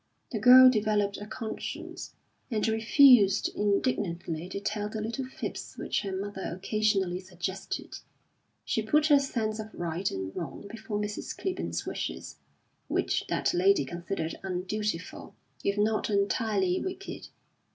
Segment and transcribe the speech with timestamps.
[0.31, 2.15] The girl developed a conscience,
[2.49, 7.99] and refused indignantly to tell the little fibs which her mother occasionally suggested.
[8.65, 11.37] She put her sense of right and wrong before Mrs.
[11.37, 12.39] Clibborn's wishes,
[12.87, 17.27] which that lady considered undutiful, if not entirely wicked.